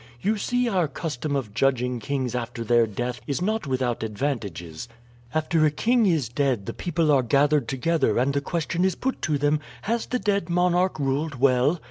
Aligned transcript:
You 0.19 0.35
see 0.37 0.67
our 0.67 0.87
custom 0.87 1.35
of 1.35 1.53
judging 1.53 1.99
kings 1.99 2.33
after 2.33 2.63
their 2.63 2.87
death 2.87 3.21
is 3.27 3.39
not 3.39 3.67
without 3.67 4.01
advantages. 4.01 4.87
After 5.31 5.63
a 5.63 5.69
king 5.69 6.07
is 6.07 6.27
dead 6.27 6.65
the 6.65 6.73
people 6.73 7.11
are 7.11 7.21
gathered 7.21 7.67
together 7.67 8.17
and 8.17 8.33
the 8.33 8.41
question 8.41 8.83
is 8.83 8.95
put 8.95 9.21
to 9.21 9.37
them, 9.37 9.59
Has 9.83 10.07
the 10.07 10.17
dead 10.17 10.49
monarch 10.49 10.99
ruled 10.99 11.35
well? 11.35 11.79